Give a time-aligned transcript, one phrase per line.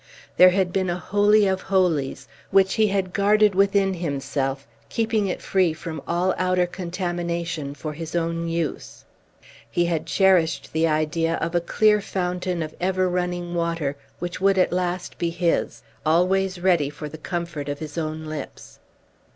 [0.35, 5.43] There had been a holy of holies, which he had guarded within himself, keeping it
[5.43, 9.05] free from all outer contamination for his own use.
[9.69, 14.57] He had cherished the idea of a clear fountain of ever running water which would
[14.57, 18.79] at last be his, always ready for the comfort of his own lips.